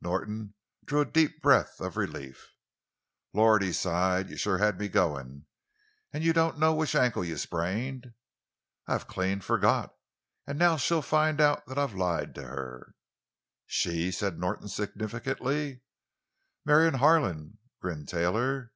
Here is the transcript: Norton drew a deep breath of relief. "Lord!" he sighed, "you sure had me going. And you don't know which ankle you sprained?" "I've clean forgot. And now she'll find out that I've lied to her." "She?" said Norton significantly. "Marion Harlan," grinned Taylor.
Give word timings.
Norton 0.00 0.54
drew 0.84 1.02
a 1.02 1.12
deep 1.12 1.40
breath 1.40 1.80
of 1.80 1.96
relief. 1.96 2.48
"Lord!" 3.32 3.62
he 3.62 3.72
sighed, 3.72 4.28
"you 4.30 4.36
sure 4.36 4.58
had 4.58 4.80
me 4.80 4.88
going. 4.88 5.46
And 6.12 6.24
you 6.24 6.32
don't 6.32 6.58
know 6.58 6.74
which 6.74 6.96
ankle 6.96 7.24
you 7.24 7.36
sprained?" 7.36 8.12
"I've 8.88 9.06
clean 9.06 9.40
forgot. 9.42 9.94
And 10.44 10.58
now 10.58 10.76
she'll 10.76 11.02
find 11.02 11.40
out 11.40 11.64
that 11.68 11.78
I've 11.78 11.94
lied 11.94 12.34
to 12.34 12.42
her." 12.48 12.96
"She?" 13.64 14.10
said 14.10 14.40
Norton 14.40 14.66
significantly. 14.66 15.82
"Marion 16.64 16.94
Harlan," 16.94 17.58
grinned 17.80 18.08
Taylor. 18.08 18.72